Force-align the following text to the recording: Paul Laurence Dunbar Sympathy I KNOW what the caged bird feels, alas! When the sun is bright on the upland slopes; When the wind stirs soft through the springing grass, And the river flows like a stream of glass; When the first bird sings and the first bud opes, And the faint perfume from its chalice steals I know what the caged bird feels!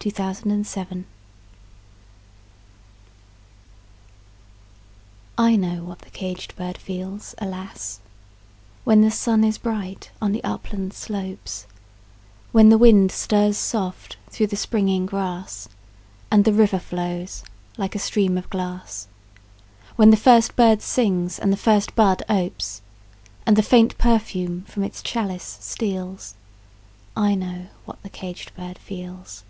Paul 0.00 0.12
Laurence 0.18 0.40
Dunbar 0.42 0.64
Sympathy 0.64 1.04
I 5.36 5.56
KNOW 5.56 5.84
what 5.84 5.98
the 5.98 6.08
caged 6.08 6.56
bird 6.56 6.78
feels, 6.78 7.34
alas! 7.36 8.00
When 8.84 9.02
the 9.02 9.10
sun 9.10 9.44
is 9.44 9.58
bright 9.58 10.10
on 10.22 10.32
the 10.32 10.42
upland 10.42 10.94
slopes; 10.94 11.66
When 12.50 12.70
the 12.70 12.78
wind 12.78 13.12
stirs 13.12 13.58
soft 13.58 14.16
through 14.30 14.46
the 14.46 14.56
springing 14.56 15.04
grass, 15.04 15.68
And 16.30 16.46
the 16.46 16.52
river 16.54 16.78
flows 16.78 17.42
like 17.76 17.94
a 17.94 17.98
stream 17.98 18.38
of 18.38 18.48
glass; 18.48 19.06
When 19.96 20.08
the 20.08 20.16
first 20.16 20.56
bird 20.56 20.80
sings 20.80 21.38
and 21.38 21.52
the 21.52 21.58
first 21.58 21.94
bud 21.94 22.22
opes, 22.30 22.80
And 23.44 23.54
the 23.54 23.62
faint 23.62 23.98
perfume 23.98 24.62
from 24.62 24.82
its 24.82 25.02
chalice 25.02 25.58
steals 25.60 26.36
I 27.14 27.34
know 27.34 27.66
what 27.84 28.02
the 28.02 28.10
caged 28.10 28.54
bird 28.56 28.78
feels! 28.78 29.44